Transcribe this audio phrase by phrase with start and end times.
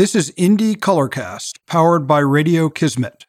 [0.00, 3.26] This is Indie Colorcast, powered by Radio Kismet.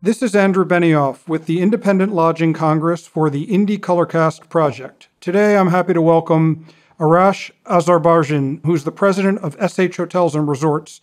[0.00, 5.10] This is Andrew Benioff with the Independent Lodging Congress for the Indie Colorcast project.
[5.20, 6.64] Today I'm happy to welcome
[6.98, 11.02] Arash Azarbarzin, who's the president of SH Hotels and Resorts.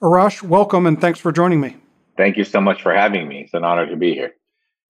[0.00, 1.74] Arash, welcome and thanks for joining me.
[2.16, 3.40] Thank you so much for having me.
[3.40, 4.32] It's an honor to be here.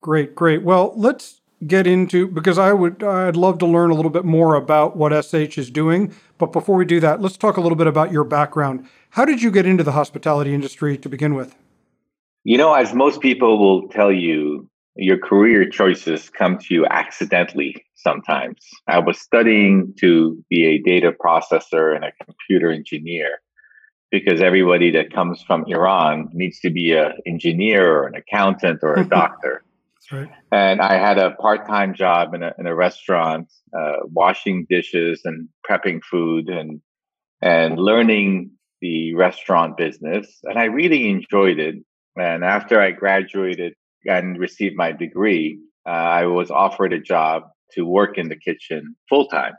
[0.02, 0.62] Great, great.
[0.62, 4.54] Well, let's get into because I would I'd love to learn a little bit more
[4.54, 6.12] about what SH is doing.
[6.38, 8.86] But before we do that, let's talk a little bit about your background.
[9.10, 11.56] How did you get into the hospitality industry to begin with?
[12.44, 17.84] You know, as most people will tell you, your career choices come to you accidentally
[17.94, 18.60] sometimes.
[18.86, 23.40] I was studying to be a data processor and a computer engineer
[24.10, 28.94] because everybody that comes from Iran needs to be an engineer or an accountant or
[28.94, 29.64] a doctor.
[30.12, 30.28] Right.
[30.52, 35.48] And I had a part-time job in a in a restaurant, uh, washing dishes and
[35.68, 36.80] prepping food and
[37.42, 38.50] and learning
[38.80, 40.38] the restaurant business.
[40.44, 41.76] And I really enjoyed it.
[42.16, 47.82] And after I graduated and received my degree, uh, I was offered a job to
[47.84, 49.54] work in the kitchen full time.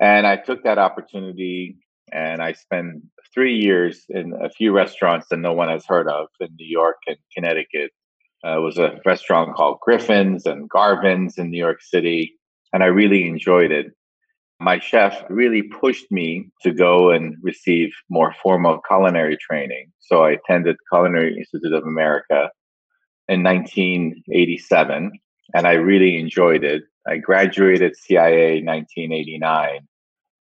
[0.00, 1.76] And I took that opportunity
[2.12, 6.28] and I spent three years in a few restaurants that no one has heard of
[6.40, 7.90] in New York and Connecticut
[8.44, 12.34] uh, was a restaurant called Griffin's and Garvin's in New York City,
[12.72, 13.86] and I really enjoyed it.
[14.60, 19.92] My chef really pushed me to go and receive more formal culinary training.
[19.98, 22.50] So I attended Culinary Institute of America
[23.28, 25.10] in 1987,
[25.54, 26.84] and I really enjoyed it.
[27.06, 29.80] I graduated CIA 1989,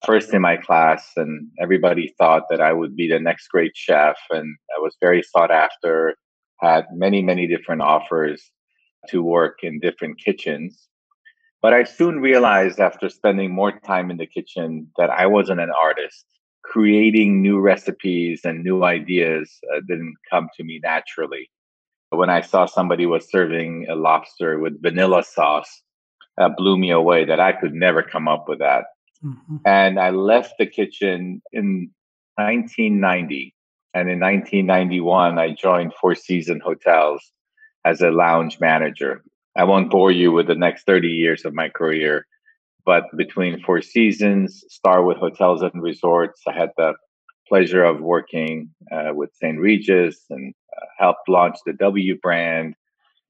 [0.05, 4.17] first in my class, and everybody thought that I would be the next great chef,
[4.29, 6.15] and I was very sought after
[6.59, 8.51] had many, many different offers
[9.09, 10.87] to work in different kitchens.
[11.61, 15.71] But I soon realized after spending more time in the kitchen that I wasn't an
[15.71, 16.25] artist.
[16.63, 21.49] Creating new recipes and new ideas uh, didn't come to me naturally.
[22.09, 25.83] When I saw somebody was serving a lobster with vanilla sauce,
[26.37, 28.85] that blew me away that I could never come up with that.
[29.23, 29.57] Mm-hmm.
[29.65, 31.91] And I left the kitchen in
[32.35, 33.54] 1990
[33.95, 37.31] and in 1991, I joined Four Seasons Hotels
[37.85, 39.23] as a lounge manager.
[39.55, 42.27] I won't bore you with the next 30 years of my career,
[42.85, 46.95] but between Four Seasons, Starwood Hotels and Resorts, I had the
[47.47, 49.57] pleasure of working uh, with St.
[49.57, 52.75] Regis and uh, helped launch the W brand.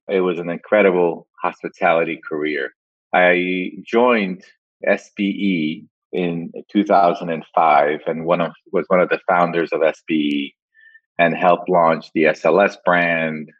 [0.08, 2.74] It was an incredible hospitality career.
[3.12, 4.42] I joined
[4.84, 10.54] SBE in 2005 and one of was one of the founders of SBE
[11.18, 13.50] and helped launch the SLS brand,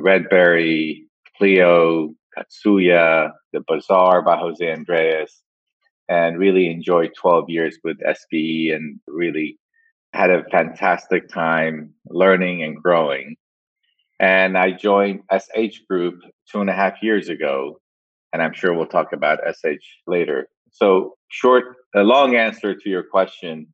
[0.00, 1.02] Redbury,
[1.36, 5.42] Cleo, Katsuya, the Bazaar by Jose Andres,
[6.08, 9.58] and really enjoyed 12 years with SBE and really
[10.12, 13.36] had a fantastic time learning and growing.
[14.18, 17.80] And I joined SH Group two and a half years ago,
[18.32, 20.48] and I'm sure we'll talk about SH later.
[20.72, 23.68] So, short, a long answer to your question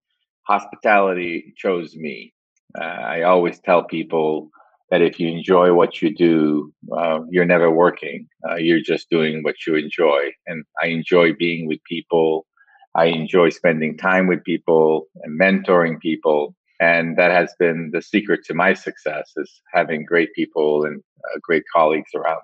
[0.46, 2.32] hospitality chose me.
[2.78, 4.50] Uh, I always tell people
[4.90, 8.28] that if you enjoy what you do, uh, you're never working.
[8.48, 10.30] Uh, you're just doing what you enjoy.
[10.46, 12.46] And I enjoy being with people.
[12.94, 16.54] I enjoy spending time with people and mentoring people.
[16.78, 21.38] And that has been the secret to my success is having great people and uh,
[21.42, 22.40] great colleagues around.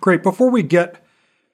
[0.00, 0.22] Great.
[0.22, 1.04] Before we get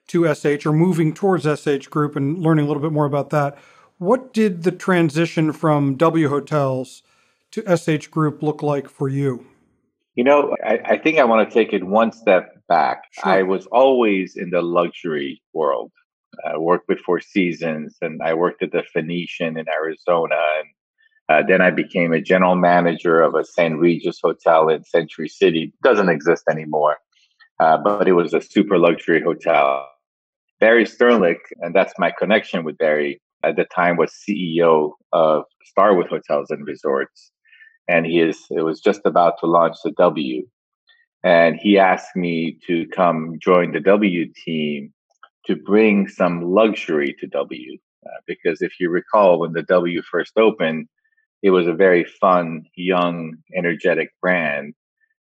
[0.07, 3.57] to SH or moving towards SH Group and learning a little bit more about that,
[3.97, 7.03] what did the transition from W Hotels
[7.51, 9.45] to SH Group look like for you?
[10.15, 13.03] You know, I, I think I want to take it one step back.
[13.11, 13.31] Sure.
[13.31, 15.91] I was always in the luxury world.
[16.45, 20.35] I worked with Four Seasons and I worked at the Phoenician in Arizona.
[20.59, 20.67] And
[21.29, 23.77] uh, then I became a general manager of a St.
[23.77, 25.73] Regis hotel in Century City.
[25.73, 26.97] It doesn't exist anymore,
[27.59, 29.87] uh, but it was a super luxury hotel.
[30.59, 36.07] Barry Sternlicht, and that's my connection with Barry, at the time was CEO of Starwood
[36.07, 37.31] Hotels and Resorts
[37.89, 40.47] and he is it was just about to launch the W.
[41.23, 44.93] And he asked me to come join the W team
[45.47, 47.77] to bring some luxury to W.
[48.05, 50.87] Uh, because if you recall, when the W first opened,
[51.41, 54.73] it was a very fun, young, energetic brand.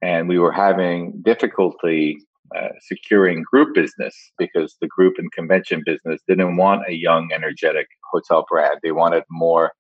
[0.01, 2.19] And we were having difficulty
[2.57, 7.89] uh, securing group business because the group and convention business didn't want a young, energetic
[8.13, 8.79] hotel brand.
[8.83, 9.73] They wanted more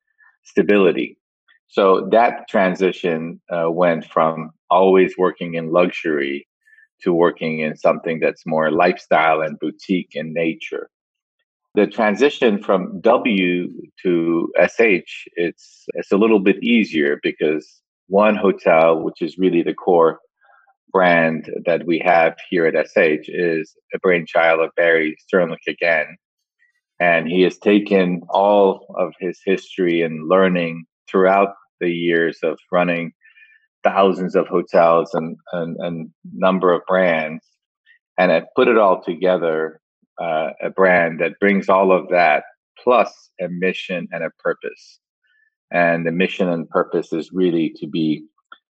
[0.43, 1.17] stability.
[1.69, 6.47] So that transition uh, went from always working in luxury
[7.03, 10.89] to working in something that's more lifestyle and boutique in nature.
[11.75, 13.69] The transition from W
[14.03, 19.75] to SH, it's it's a little bit easier because one hotel, which is really the
[19.75, 20.21] core
[20.93, 26.17] brand that we have here at SH, is a brainchild of Barry Sternlicht again.
[27.01, 33.13] And he has taken all of his history and learning throughout the years of running
[33.83, 37.45] thousands of hotels and, and number of brands
[38.17, 39.81] and have put it all together
[40.21, 42.45] uh, a brand that brings all of that
[42.83, 45.01] plus a mission and a purpose.
[45.71, 48.25] And the mission and purpose is really to be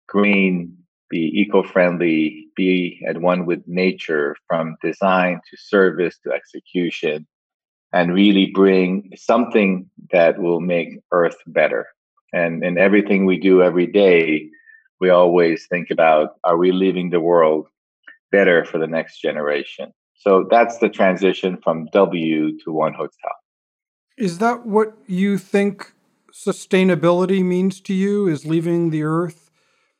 [0.08, 0.76] green
[1.10, 7.26] be eco-friendly be at one with nature from design to service to execution
[7.92, 11.88] and really bring something that will make earth better
[12.34, 14.50] and in everything we do every day
[15.00, 17.68] we always think about are we leaving the world
[18.32, 19.94] better for the next generation?
[20.16, 23.36] So that's the transition from w to one hotel.
[24.18, 25.94] Is that what you think
[26.34, 29.50] sustainability means to you is leaving the earth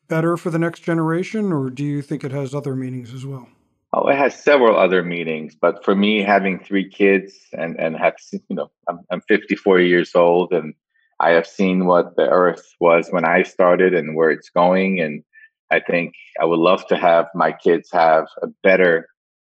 [0.08, 3.48] better for the next generation or do you think it has other meanings as well?
[3.92, 8.14] Oh, it has several other meanings, but for me, having three kids and and have
[8.32, 10.74] you know, I'm I'm 54 years old, and
[11.20, 15.22] I have seen what the Earth was when I started and where it's going, and
[15.70, 19.06] I think I would love to have my kids have a better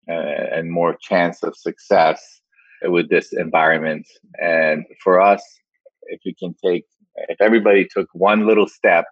[0.09, 2.41] uh, and more chance of success
[2.83, 4.07] with this environment.
[4.41, 5.43] And for us,
[6.03, 6.85] if we can take,
[7.29, 9.05] if everybody took one little step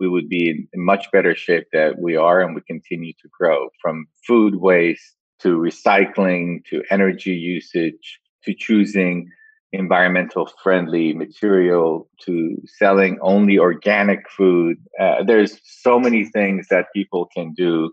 [0.00, 3.68] we would be in much better shape that we are and we continue to grow
[3.80, 9.30] from food waste to recycling to energy usage to choosing
[9.72, 17.28] environmental friendly material to selling only organic food uh, there's so many things that people
[17.34, 17.92] can do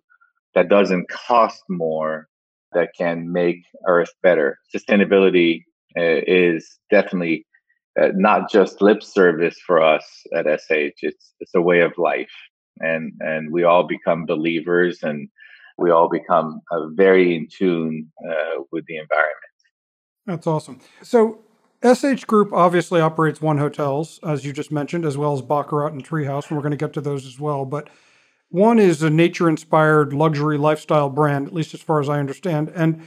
[0.56, 2.28] that doesn't cost more
[2.74, 5.62] that can make earth better sustainability
[5.98, 7.46] uh, is definitely
[8.00, 11.00] uh, not just lip service for us at SH.
[11.02, 12.32] It's it's a way of life,
[12.80, 15.28] and and we all become believers, and
[15.78, 19.56] we all become uh, very in tune uh, with the environment.
[20.26, 20.80] That's awesome.
[21.02, 21.40] So.
[21.84, 26.06] SH Group obviously operates one hotels, as you just mentioned, as well as Baccarat and
[26.06, 27.66] Treehouse, and we're going to get to those as well.
[27.66, 27.90] But
[28.50, 32.72] one is a nature inspired luxury lifestyle brand, at least as far as I understand.
[32.76, 33.06] And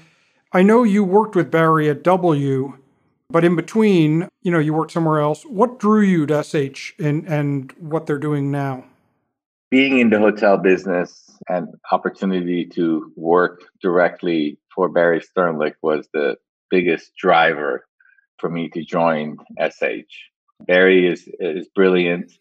[0.52, 2.78] I know you worked with Barry at W
[3.30, 5.44] but in between, you know, you worked somewhere else.
[5.44, 8.84] What drew you to SH and, and what they're doing now?
[9.70, 16.36] Being in the hotel business and opportunity to work directly for Barry Sternlicht was the
[16.70, 17.86] biggest driver
[18.40, 20.12] for me to join SH.
[20.60, 22.32] Barry is is brilliant.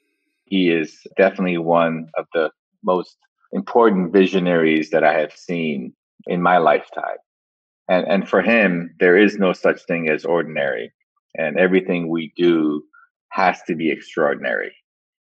[0.45, 2.51] He is definitely one of the
[2.83, 3.17] most
[3.53, 5.93] important visionaries that I have seen
[6.27, 7.17] in my lifetime
[7.89, 10.93] and and for him there is no such thing as ordinary
[11.35, 12.83] and everything we do
[13.29, 14.73] has to be extraordinary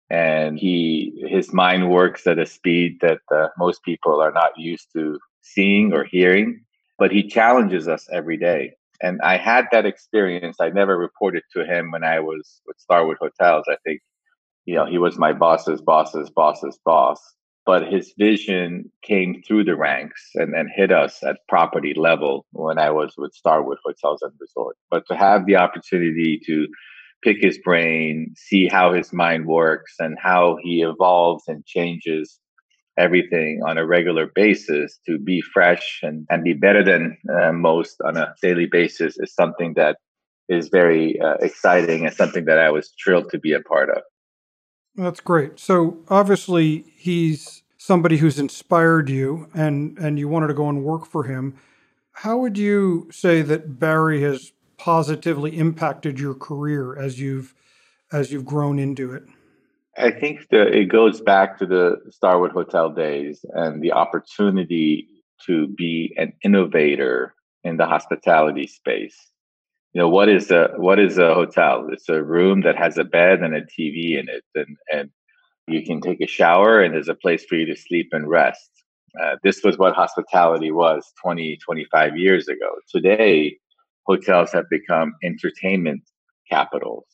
[0.10, 4.88] and he his mind works at a speed that uh, most people are not used
[4.94, 6.62] to seeing or hearing
[7.00, 10.58] but he challenges us every day and i had that experience.
[10.60, 13.66] I never reported to him when i was with starwood hotels.
[13.70, 14.02] I think
[14.66, 17.20] you know he was my boss's boss's boss's boss.
[17.66, 22.80] But his vision came through the ranks and, and hit us at property level when
[22.80, 24.80] I was with Starwood Hotels and Resorts.
[24.90, 26.68] But to have the opportunity to
[27.24, 32.40] pick his brain, see how his mind works, and how he evolves and changes
[33.00, 38.02] everything on a regular basis to be fresh and, and be better than uh, most
[38.06, 39.98] on a daily basis is something that
[40.50, 44.02] is very uh, exciting and something that I was thrilled to be a part of.
[44.96, 45.60] That's great.
[45.60, 51.06] So obviously he's somebody who's inspired you and and you wanted to go and work
[51.06, 51.56] for him.
[52.12, 57.56] How would you say that Barry has positively impacted your career as you've
[58.12, 59.24] as you've grown into it?
[60.00, 65.08] I think it goes back to the Starwood Hotel days and the opportunity
[65.46, 69.18] to be an innovator in the hospitality space.
[69.94, 71.88] You know what is a what is a hotel?
[71.92, 75.10] It's a room that has a bed and a tv in it and and
[75.68, 78.70] you can take a shower and there's a place for you to sleep and rest.
[79.22, 82.72] Uh, this was what hospitality was 20 25 years ago.
[82.90, 83.58] Today
[84.06, 86.04] hotels have become entertainment
[86.50, 87.06] capitals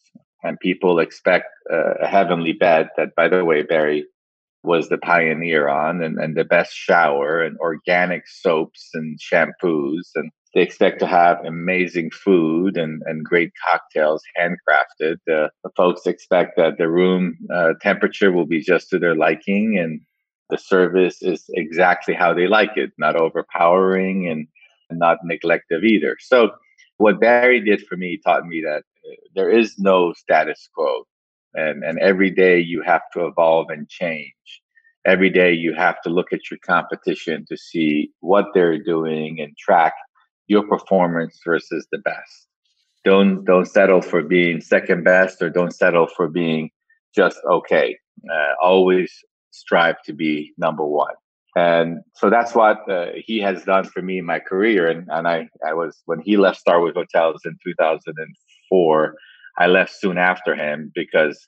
[0.46, 4.06] and people expect uh, a heavenly bed that by the way barry
[4.64, 10.32] was the pioneer on and, and the best shower and organic soaps and shampoos and
[10.56, 15.18] they expect to have amazing food and, and great cocktails handcrafted.
[15.30, 19.78] Uh, the folks expect that the room uh, temperature will be just to their liking
[19.78, 20.00] and
[20.50, 24.48] the service is exactly how they like it, not overpowering and
[24.92, 26.16] not neglective either.
[26.22, 26.52] So
[26.98, 28.84] What Barry did for me taught me that
[29.36, 31.04] there is no status quo.
[31.54, 34.34] And, and every day you have to evolve and change.
[35.06, 39.56] Every day you have to look at your competition to see what they're doing and
[39.58, 39.94] track
[40.48, 42.48] your performance versus the best.
[43.04, 46.72] Don't don't settle for being second best or don't settle for being
[47.16, 47.98] just okay.
[48.30, 49.14] Uh, always
[49.52, 51.14] strive to be number one
[51.56, 55.28] and so that's what uh, he has done for me in my career and, and
[55.28, 58.26] I, I was when he left starwood hotels in 2004
[59.58, 61.48] i left soon after him because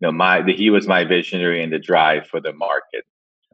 [0.00, 3.04] you know my he was my visionary and the drive for the market.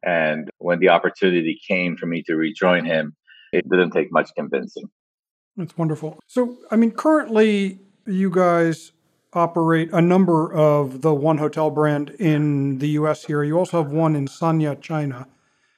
[0.04, 3.14] And when the opportunity came for me to rejoin him
[3.52, 4.85] it didn't take much convincing.
[5.57, 6.19] That's wonderful.
[6.26, 8.92] So i mean currently you guys
[9.35, 13.42] operate a number of the one hotel brand in the us here.
[13.42, 15.26] You also have one in sanya china.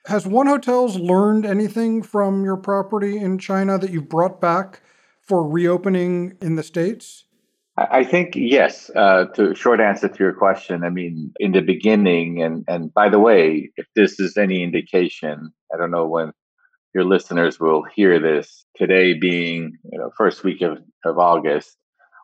[0.06, 4.82] Has One Hotels learned anything from your property in China that you've brought back
[5.26, 7.24] for reopening in the States?
[7.76, 8.88] I think yes.
[8.94, 13.08] Uh, to short answer to your question, I mean, in the beginning, and and by
[13.08, 16.30] the way, if this is any indication, I don't know when
[16.94, 18.64] your listeners will hear this.
[18.76, 21.76] Today being you know first week of, of August,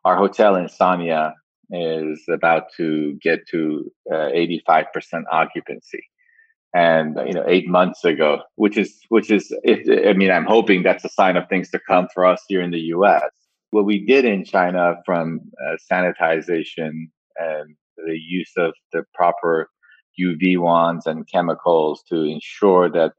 [0.05, 1.33] our hotel in Sanya
[1.73, 4.31] is about to get to uh,
[4.69, 6.10] 85% occupancy
[6.73, 10.83] and you know eight months ago which is which is if, i mean i'm hoping
[10.83, 13.33] that's a sign of things to come for us here in the us
[13.71, 16.91] what we did in china from uh, sanitization
[17.37, 17.75] and
[18.07, 19.69] the use of the proper
[20.21, 23.13] uv wands and chemicals to ensure that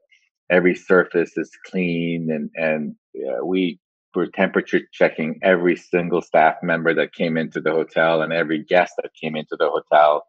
[0.50, 2.94] every surface is clean and and
[3.28, 3.78] uh, we
[4.14, 8.94] were temperature checking every single staff member that came into the hotel and every guest
[8.96, 10.24] that came into the hotel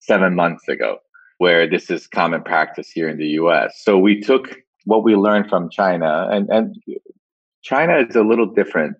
[0.00, 0.98] seven months ago
[1.38, 3.80] where this is common practice here in the US.
[3.82, 6.76] So we took what we learned from China, and, and
[7.62, 8.96] China is a little different.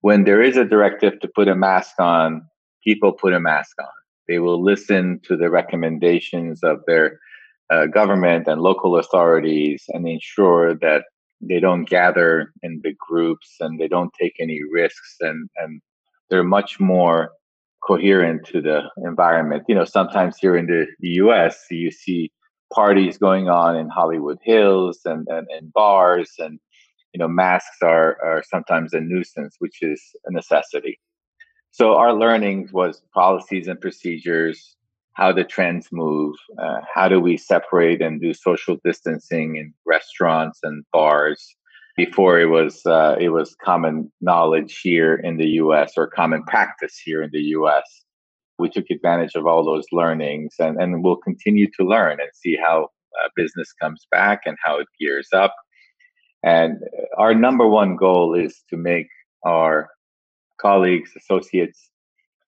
[0.00, 2.42] When there is a directive to put a mask on,
[2.84, 3.88] people put a mask on.
[4.28, 7.18] They will listen to the recommendations of their
[7.70, 11.04] uh, government and local authorities and ensure that
[11.40, 15.80] they don't gather in big groups and they don't take any risks and, and
[16.30, 17.30] they're much more
[17.86, 19.64] coherent to the environment.
[19.68, 22.30] You know, sometimes here in the, US, you see
[22.72, 26.58] parties going on in Hollywood Hills and, and, and bars, and
[27.12, 30.98] you know, masks are, are sometimes a nuisance, which is a necessity.
[31.70, 34.76] So our learning was policies and procedures,
[35.12, 40.60] how the trends move, uh, how do we separate and do social distancing in restaurants
[40.62, 41.56] and bars,
[41.98, 45.94] before it was uh, it was common knowledge here in the U.S.
[45.96, 47.82] or common practice here in the U.S.
[48.56, 52.56] We took advantage of all those learnings, and and we'll continue to learn and see
[52.56, 55.54] how uh, business comes back and how it gears up.
[56.44, 56.78] And
[57.18, 59.08] our number one goal is to make
[59.44, 59.88] our
[60.60, 61.90] colleagues, associates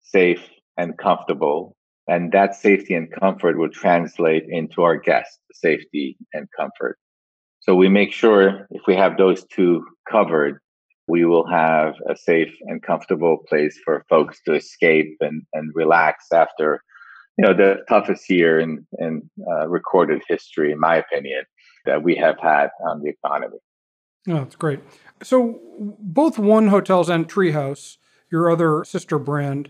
[0.03, 1.75] safe and comfortable.
[2.07, 6.99] And that safety and comfort will translate into our guests' safety and comfort.
[7.61, 10.59] So we make sure if we have those two covered,
[11.07, 16.25] we will have a safe and comfortable place for folks to escape and, and relax
[16.33, 16.81] after,
[17.37, 21.43] you know, the toughest year in, in uh, recorded history, in my opinion,
[21.85, 23.57] that we have had on the economy.
[24.27, 24.79] Oh, that's great.
[25.23, 25.59] So
[25.99, 27.97] both One Hotels and Treehouse,
[28.31, 29.69] your other sister brand,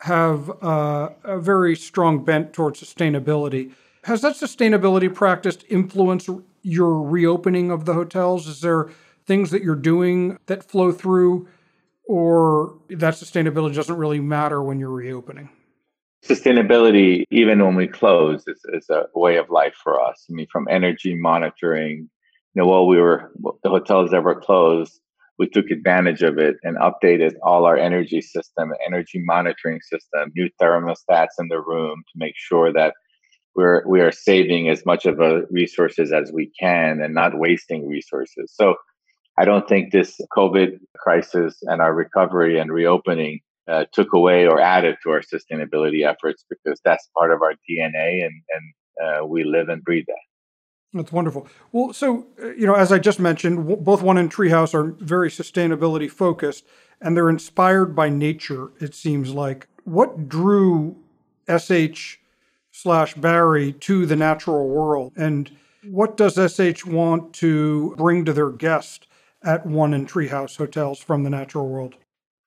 [0.00, 3.72] have uh, a very strong bent towards sustainability.
[4.04, 6.30] Has that sustainability practice influenced
[6.62, 8.46] your reopening of the hotels?
[8.46, 8.88] Is there
[9.26, 11.48] things that you're doing that flow through,
[12.06, 15.50] or that sustainability doesn't really matter when you're reopening?
[16.24, 20.26] Sustainability, even when we close, is, is a way of life for us.
[20.28, 22.10] I mean, from energy monitoring,
[22.54, 23.30] you know, while we were
[23.62, 25.00] the hotels that were closed,
[25.38, 30.48] we took advantage of it and updated all our energy system, energy monitoring system, new
[30.60, 32.94] thermostats in the room to make sure that
[33.58, 37.88] we're we are saving as much of a resources as we can and not wasting
[37.88, 38.52] resources.
[38.54, 38.76] So
[39.36, 44.60] I don't think this COVID crisis and our recovery and reopening uh, took away or
[44.60, 48.64] added to our sustainability efforts because that's part of our DNA and and
[49.04, 50.24] uh, we live and breathe that.
[50.94, 51.48] That's wonderful.
[51.72, 54.94] Well, so uh, you know, as I just mentioned, w- both One and Treehouse are
[55.00, 56.64] very sustainability focused,
[57.00, 58.70] and they're inspired by nature.
[58.78, 60.96] It seems like what drew
[61.48, 62.18] SH
[62.78, 65.12] slash Barry to the natural world.
[65.16, 65.50] And
[65.82, 69.08] what does SH want to bring to their guest
[69.42, 71.96] at One and Treehouse hotels from the natural world?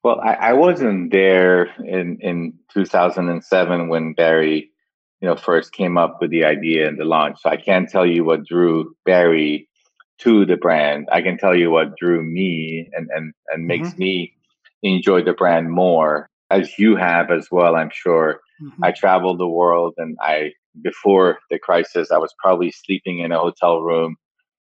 [0.04, 4.72] Well, I, I wasn't there in, in 2007 when Barry,
[5.20, 7.40] you know, first came up with the idea and the launch.
[7.42, 9.68] So I can't tell you what drew Barry
[10.20, 11.10] to the brand.
[11.12, 14.00] I can tell you what drew me and and and makes mm-hmm.
[14.00, 14.34] me
[14.82, 17.76] enjoy the brand more, as you have as well.
[17.76, 18.42] I'm sure.
[18.62, 18.84] Mm-hmm.
[18.84, 23.40] I traveled the world, and I before the crisis, I was probably sleeping in a
[23.40, 24.18] hotel room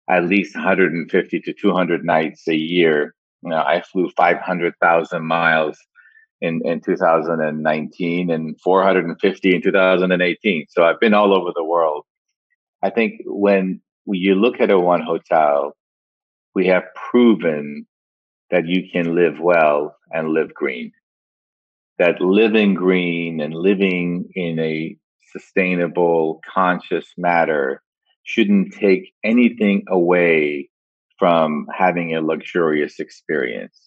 [0.09, 3.15] at least 150 to 200 nights a year.
[3.43, 5.79] You know, I flew 500,000 miles
[6.41, 10.67] in, in 2019 and 450 in 2018.
[10.71, 12.05] So I've been all over the world.
[12.83, 15.77] I think when you look at a one hotel,
[16.55, 17.87] we have proven
[18.51, 20.93] that you can live well and live green.
[21.99, 24.97] That living green and living in a
[25.33, 27.83] sustainable, conscious matter
[28.25, 30.71] shouldn't take anything away
[31.19, 33.81] from having a luxurious experience.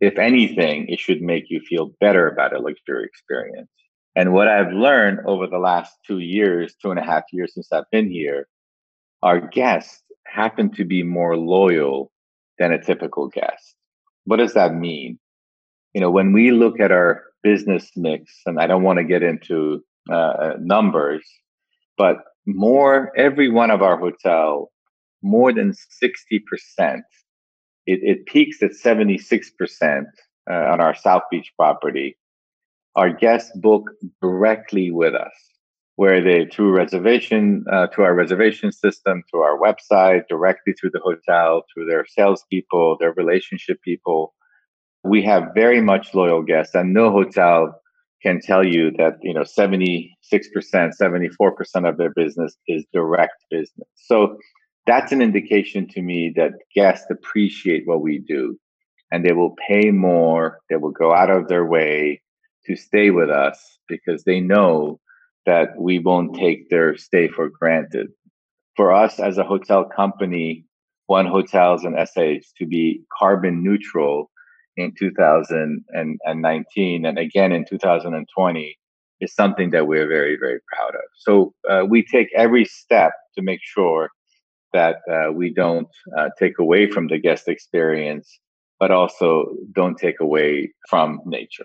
[0.00, 3.70] If anything, it should make you feel better about a luxury experience.
[4.16, 7.72] And what I've learned over the last two years, two and a half years since
[7.72, 8.48] I've been here,
[9.22, 12.10] our guests happen to be more loyal
[12.58, 13.76] than a typical guest.
[14.24, 15.18] What does that mean?
[15.94, 19.22] You know, when we look at our business mix, and I don't want to get
[19.22, 21.24] into uh, numbers,
[21.96, 24.72] but more every one of our hotel,
[25.22, 26.40] more than 60%.
[27.86, 30.04] It, it peaks at 76%
[30.50, 32.16] uh, on our South Beach property.
[32.96, 33.90] Our guests book
[34.22, 35.32] directly with us,
[35.96, 41.00] where they through reservation uh, to our reservation system, through our website, directly through the
[41.00, 44.34] hotel, through their salespeople, their relationship people.
[45.04, 47.80] We have very much loyal guests, and no hotel
[48.22, 53.88] can tell you that you know 76% 74% of their business is direct business.
[53.94, 54.38] So
[54.86, 58.58] that's an indication to me that guests appreciate what we do
[59.10, 62.20] and they will pay more they will go out of their way
[62.66, 64.98] to stay with us because they know
[65.46, 68.08] that we won't take their stay for granted.
[68.76, 70.64] For us as a hotel company
[71.06, 74.30] one hotels and sh to be carbon neutral
[74.76, 78.76] in 2019 and again in 2020
[79.20, 81.02] is something that we're very, very proud of.
[81.18, 84.10] So uh, we take every step to make sure
[84.72, 88.38] that uh, we don't uh, take away from the guest experience,
[88.80, 91.64] but also don't take away from nature.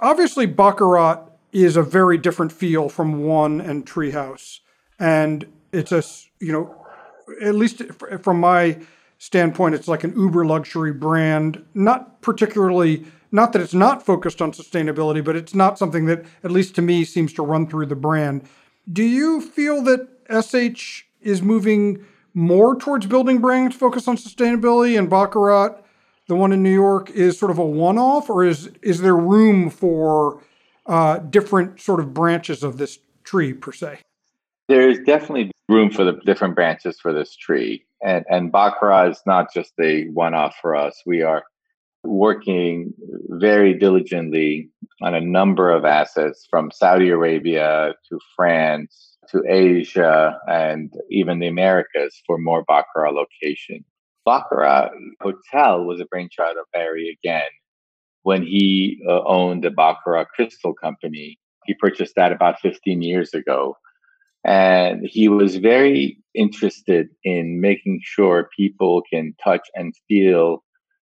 [0.00, 4.60] Obviously, Baccarat is a very different feel from One and Treehouse.
[4.98, 6.02] And it's a,
[6.38, 6.86] you know,
[7.42, 7.82] at least
[8.22, 8.78] from my
[9.18, 14.52] standpoint, it's like an uber luxury brand, not particularly, not that it's not focused on
[14.52, 17.96] sustainability, but it's not something that, at least to me, seems to run through the
[17.96, 18.48] brand.
[18.90, 25.10] Do you feel that SH is moving more towards building brands focused on sustainability and
[25.10, 25.82] Baccarat,
[26.28, 29.16] the one in New York, is sort of a one off, or is, is there
[29.16, 30.42] room for
[30.86, 33.98] uh, different sort of branches of this tree, per se?
[34.68, 37.84] There is definitely room for the different branches for this tree.
[38.02, 41.02] And, and Baccarat is not just a one off for us.
[41.06, 41.44] We are
[42.04, 42.92] working
[43.28, 44.70] very diligently
[45.02, 51.48] on a number of assets from Saudi Arabia to France to Asia and even the
[51.48, 53.84] Americas for more Baccarat location.
[54.24, 57.48] Baccarat Hotel was a brainchild of Barry again
[58.22, 61.38] when he uh, owned the Baccarat Crystal Company.
[61.64, 63.76] He purchased that about 15 years ago
[64.44, 70.62] and he was very interested in making sure people can touch and feel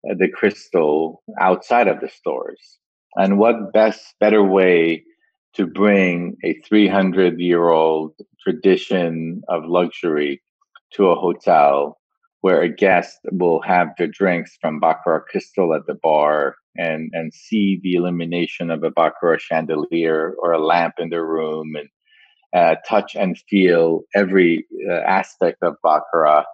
[0.09, 2.77] uh, the crystal outside of the stores.
[3.15, 5.03] And what best, better way
[5.55, 10.41] to bring a 300 year old tradition of luxury
[10.93, 11.97] to a hotel
[12.41, 17.33] where a guest will have their drinks from Baccarat crystal at the bar and, and
[17.33, 21.89] see the illumination of a Baccarat chandelier or a lamp in their room and
[22.55, 26.45] uh, touch and feel every uh, aspect of Baccarat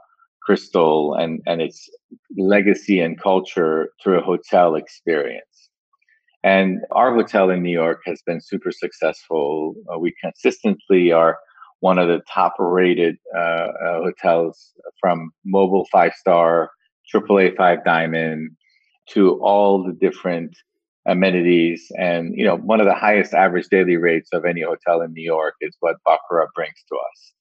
[0.43, 1.89] Crystal and, and its
[2.37, 5.69] legacy and culture through a hotel experience.
[6.43, 9.75] And our hotel in New York has been super successful.
[9.93, 11.37] Uh, we consistently are
[11.81, 16.71] one of the top rated uh, uh, hotels from Mobil five star,
[17.13, 18.51] AAA five diamond
[19.09, 20.55] to all the different
[21.07, 21.91] amenities.
[21.97, 25.23] And you know one of the highest average daily rates of any hotel in new
[25.23, 27.33] york is what baccarat brings to us.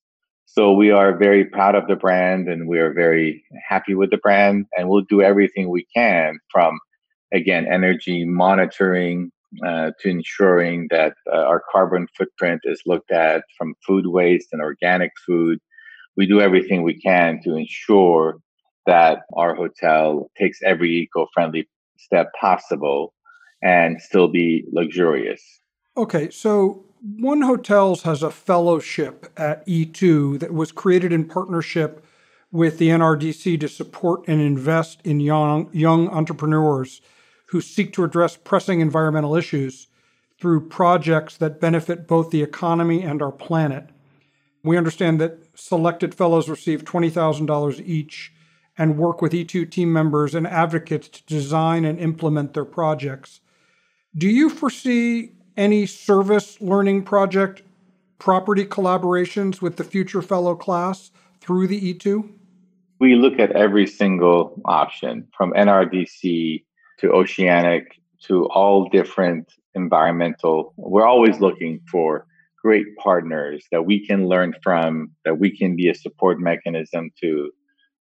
[0.47, 4.17] So we are very proud of the brand and we are very happy with the
[4.17, 4.67] brand.
[4.77, 6.79] And we'll do everything we can from
[7.33, 9.31] again energy monitoring
[9.67, 14.63] uh, to ensuring that uh, our carbon footprint is looked at from food waste and
[14.63, 15.59] organic food.
[16.17, 18.39] We do everything we can to ensure
[18.87, 21.69] that our hotel takes every eco-friendly
[21.99, 23.13] step possible
[23.63, 25.61] and still be luxurious.
[25.97, 32.05] Okay, so One Hotels has a fellowship at E2 that was created in partnership
[32.53, 37.01] with the NRDC to support and invest in young, young entrepreneurs
[37.47, 39.89] who seek to address pressing environmental issues
[40.41, 43.91] through projects that benefit both the economy and our planet.
[44.63, 48.33] We understand that selected fellows receive $20,000 each
[48.79, 53.41] and work with E2 team members and advocates to design and implement their projects.
[54.17, 57.63] Do you foresee any service learning project
[58.19, 62.29] property collaborations with the future fellow class through the E2?
[62.99, 66.65] We look at every single option from NRDC
[66.99, 70.75] to Oceanic to all different environmental.
[70.77, 72.27] We're always looking for
[72.61, 77.53] great partners that we can learn from, that we can be a support mechanism to,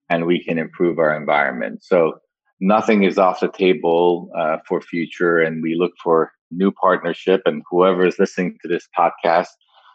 [0.10, 1.84] and we can improve our environment.
[1.84, 2.20] So
[2.60, 7.42] nothing is off the table uh, for future, and we look for new partnership.
[7.46, 9.48] And whoever is listening to this podcast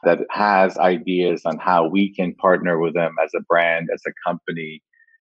[0.04, 4.12] that has ideas on how we can partner with them as a brand, as a
[4.26, 4.82] company,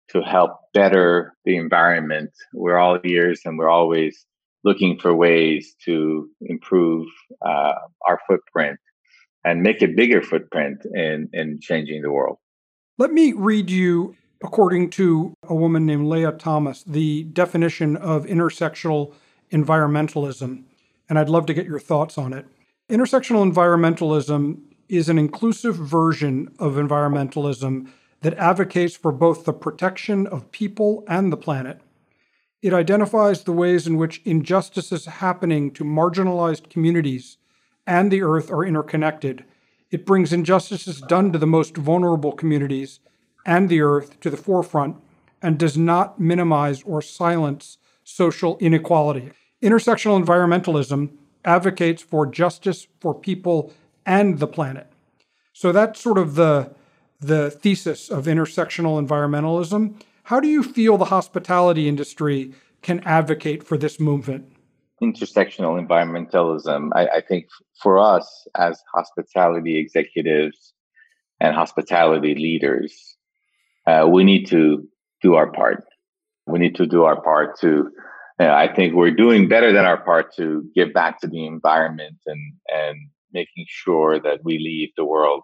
[0.10, 2.32] to help better the environment.
[2.54, 4.26] We're all ears and we're always
[4.64, 7.08] looking for ways to improve
[7.46, 7.74] uh,
[8.08, 8.80] our footprint
[9.46, 12.38] and make a bigger footprint in, in changing the world.
[12.98, 19.14] Let me read you, according to a woman named Leah Thomas, the definition of intersectional
[19.52, 20.64] environmentalism.
[21.10, 22.46] And I'd love to get your thoughts on it.
[22.90, 27.90] Intersectional environmentalism is an inclusive version of environmentalism
[28.22, 31.80] that advocates for both the protection of people and the planet.
[32.62, 37.38] It identifies the ways in which injustices happening to marginalized communities
[37.88, 39.46] and the earth are interconnected.
[39.92, 43.00] It brings injustices done to the most vulnerable communities
[43.46, 44.98] and the earth to the forefront
[45.42, 49.32] and does not minimize or silence social inequality.
[49.62, 51.12] Intersectional environmentalism
[51.46, 53.74] advocates for justice for people
[54.06, 54.88] and the planet.
[55.54, 56.72] So that's sort of the
[57.22, 60.02] the thesis of intersectional environmentalism.
[60.24, 64.50] How do you feel the hospitality industry can advocate for this movement?
[65.04, 67.48] Intersectional environmentalism, I, I think
[67.82, 70.74] for us as hospitality executives
[71.42, 73.18] and hospitality leaders,
[73.86, 74.88] uh, we need to
[75.22, 75.84] do our part.
[76.48, 77.92] We need to do our part to.
[78.40, 82.18] Know, I think we're doing better than our part to give back to the environment
[82.26, 82.98] and and
[83.34, 85.44] making sure that we leave the world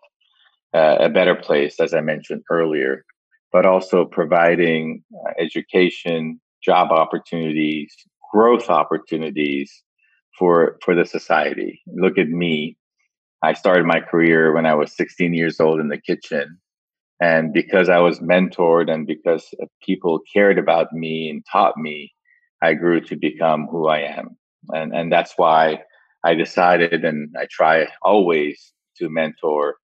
[0.74, 3.06] uh, a better place, as I mentioned earlier,
[3.52, 7.93] but also providing uh, education, job opportunities,
[8.34, 9.71] growth opportunities
[10.38, 11.82] for for the society.
[11.88, 12.78] Look at me.
[13.41, 16.58] I started my career when I was 16 years old in the kitchen.
[17.19, 22.13] And because I was mentored and because uh, people cared about me and taught me,
[22.62, 24.38] I grew to become who I am.
[24.69, 25.84] And, and that's why
[26.23, 29.75] I decided and I try always to mentor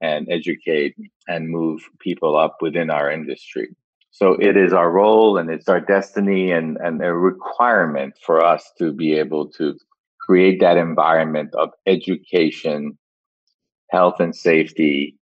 [0.00, 0.94] and educate
[1.26, 3.74] and move people up within our industry.
[4.10, 8.70] So it is our role and it's our destiny and, and a requirement for us
[8.78, 9.78] to be able to
[10.20, 12.98] create that environment of education,
[13.90, 15.16] health and safety,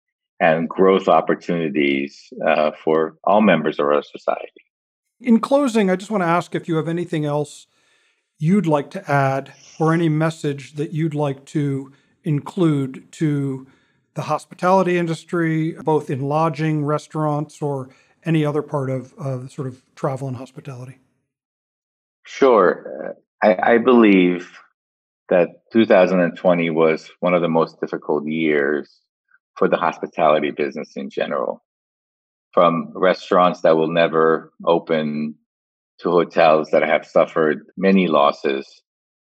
[0.41, 4.65] and growth opportunities uh, for all members of our society.
[5.21, 7.67] In closing, I just want to ask if you have anything else
[8.39, 11.93] you'd like to add or any message that you'd like to
[12.25, 13.67] include to
[14.15, 17.91] the hospitality industry, both in lodging, restaurants, or
[18.25, 20.99] any other part of, of sort of travel and hospitality?
[22.25, 23.15] Sure.
[23.43, 24.59] I, I believe
[25.29, 29.01] that 2020 was one of the most difficult years
[29.61, 31.63] for the hospitality business in general.
[32.53, 35.37] From restaurants that will never open
[36.01, 38.83] to hotels that have suffered many losses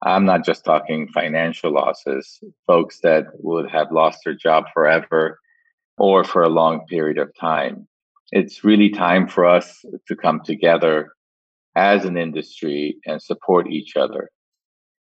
[0.03, 5.41] I'm not just talking financial losses, folks that would have lost their job forever
[5.97, 7.88] or for a long period of time.
[8.31, 11.12] It's really time for us to come together
[11.75, 14.31] as an industry and support each other.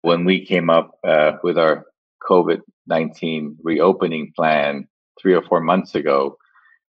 [0.01, 1.85] When we came up uh, with our
[2.29, 4.87] COVID 19 reopening plan
[5.21, 6.37] three or four months ago,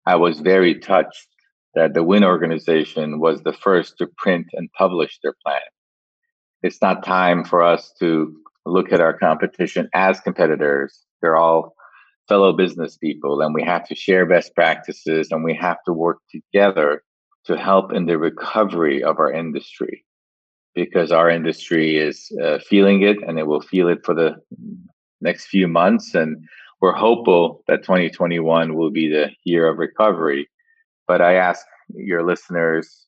[0.05, 1.27] I was very touched
[1.75, 5.61] that the Wynn organization was the first to print and publish their plan
[6.63, 8.33] it's not time for us to
[8.65, 11.03] look at our competition as competitors.
[11.21, 11.75] They're all
[12.29, 16.19] fellow business people, and we have to share best practices and we have to work
[16.31, 17.03] together
[17.45, 20.05] to help in the recovery of our industry
[20.73, 24.35] because our industry is uh, feeling it and it will feel it for the
[25.19, 26.15] next few months.
[26.15, 26.47] And
[26.83, 30.49] we're hopeful that 2021 will be the year of recovery.
[31.07, 31.65] But I ask
[31.95, 33.07] your listeners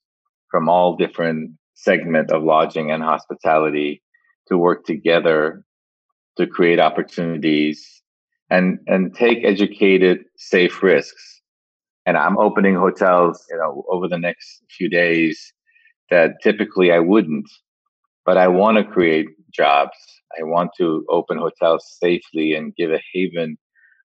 [0.52, 4.02] from all different segment of lodging and hospitality
[4.48, 5.66] to work together
[6.38, 8.04] to create opportunities
[8.50, 11.42] and and take educated safe risks
[12.06, 15.54] And I'm opening hotels, you know, over the next few days
[16.12, 17.50] that typically I wouldn't,
[18.26, 19.98] but I want to create jobs.
[20.40, 23.58] I want to open hotels safely and give a haven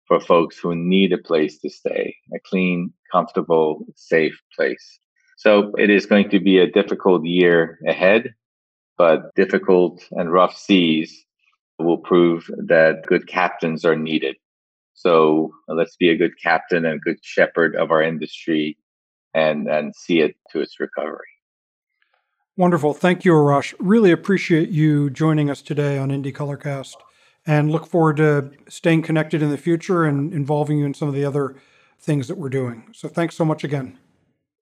[0.07, 4.99] for folks who need a place to stay, a clean, comfortable, safe place.
[5.37, 8.33] So it is going to be a difficult year ahead,
[8.97, 11.25] but difficult and rough seas
[11.77, 14.35] will prove that good captains are needed.
[14.93, 18.77] So let's be a good captain and good shepherd of our industry
[19.35, 21.27] and, and see it to its recovery.
[22.55, 22.95] Wonderful.
[22.95, 23.75] Thank you, Arash.
[23.77, 26.95] Really appreciate you joining us today on Indie Colorcast
[27.47, 31.13] and look forward to staying connected in the future and involving you in some of
[31.13, 31.55] the other
[31.97, 32.89] things that we're doing.
[32.93, 33.97] So thanks so much again.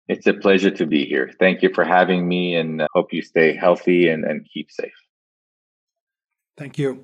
[0.07, 1.31] It's a pleasure to be here.
[1.39, 4.93] Thank you for having me and uh, hope you stay healthy and, and keep safe.
[6.57, 7.03] Thank you.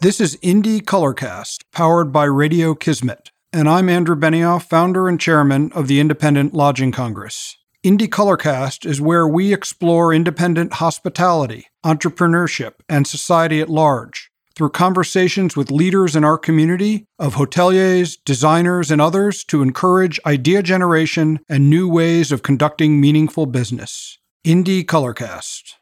[0.00, 5.72] This is Indie Colorcast, powered by Radio Kismet, and I'm Andrew Benioff, founder and chairman
[5.72, 7.56] of the Independent Lodging Congress.
[7.86, 15.56] Indie Colorcast is where we explore independent hospitality, entrepreneurship, and society at large through conversations
[15.56, 21.70] with leaders in our community of hoteliers, designers, and others to encourage idea generation and
[21.70, 24.18] new ways of conducting meaningful business.
[24.44, 25.75] Indie Colorcast.